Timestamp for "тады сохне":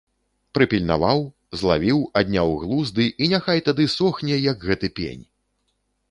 3.67-4.35